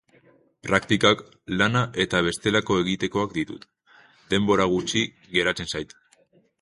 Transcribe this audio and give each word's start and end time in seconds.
Praktikak, 0.67 1.19
lana 1.61 1.83
eta 2.05 2.21
bestelako 2.27 2.77
egitekoak 2.85 3.37
ditut, 3.37 3.67
denbora 4.35 4.67
gutxi 4.73 5.05
geratzen 5.37 5.71
zait. 5.75 5.95